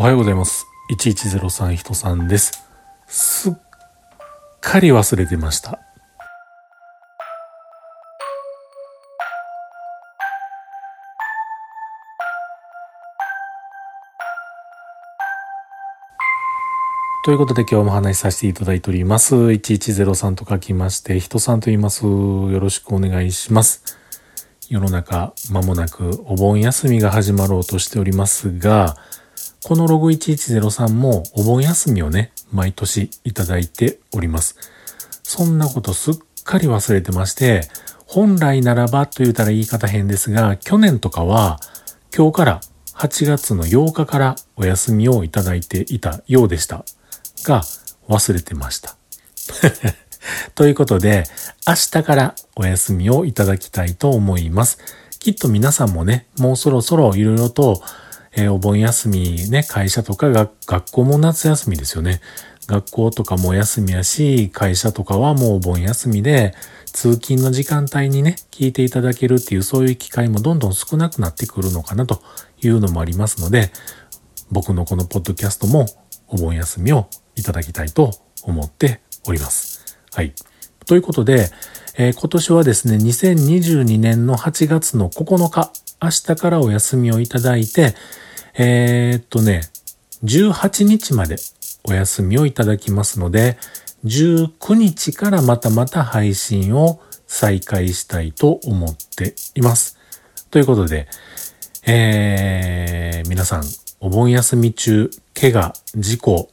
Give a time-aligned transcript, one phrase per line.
[0.00, 0.64] おはようございます。
[0.92, 2.64] 1103人さんです。
[3.08, 3.52] すっ
[4.60, 5.80] かり忘れてました。
[17.24, 19.34] ということで今日も話しさせていただいております。
[19.34, 22.06] 1103と書きまして、人さんと言います。
[22.06, 23.98] よろしくお願いします。
[24.70, 28.96] 世の中間もなくお盆休みが始まろうとしておりますが、
[29.68, 34.56] このログ1103もお盆休みをね、毎年いただいております。
[35.22, 37.68] そんなことすっかり忘れてまして、
[38.06, 41.60] 本来ならばと言うたら言い方変ですが、去年とかは
[42.16, 42.60] 今日から
[42.94, 46.86] 8月の8日からお休みをいただいていたようでした。
[47.44, 47.60] が
[48.08, 48.96] 忘れてました。
[50.56, 51.24] ということで、
[51.66, 54.78] 明日からお休みをいただきたいと思います。
[55.18, 57.82] きっと皆さんもね、もうそろそろいろいろと、
[58.38, 62.20] えー、お盆休みね、会社とかが学校も夏休みですよね。
[62.68, 66.54] 学校とかも休みやし、会社とかはもうお盆休みで、
[66.86, 72.22] 通勤の時間帯にね、聞いていただけるっていうそういう機会もどんどん少なくなってくるのかなと
[72.62, 73.72] いうのもありますので、
[74.52, 75.86] 僕のこのポッドキャストも
[76.28, 78.12] お盆休みをいただきたいと
[78.44, 79.98] 思っております。
[80.12, 80.32] はい。
[80.86, 81.50] ということで、
[81.96, 87.96] えー、今年はですね、2022年の8月の9日、明日からお休みをいただいて、
[88.60, 89.60] えー、っとね、
[90.24, 91.36] 18日まで
[91.84, 93.56] お休みをいただきますので、
[94.04, 99.96] 19日からまたまた配信を再開したいと思っています。
[100.50, 101.06] ということで、
[101.86, 103.62] えー、皆さん、
[104.00, 105.08] お盆休み中、
[105.40, 106.50] 怪我、事故、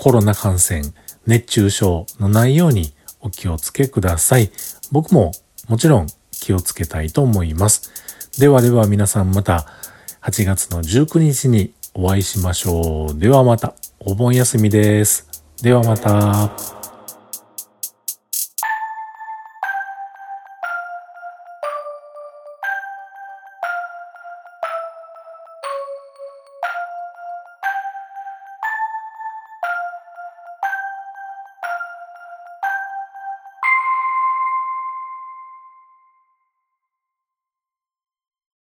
[0.00, 0.82] コロナ感染、
[1.24, 4.50] 熱中症のないようにお気をつけください。
[4.90, 5.30] 僕も
[5.68, 7.92] もちろん気をつけたいと思います。
[8.40, 9.66] ではでは皆さんまた
[10.24, 13.18] 8月の19日にお会いしましょう。
[13.18, 15.28] ではまたお盆休みです。
[15.60, 16.83] ではまた。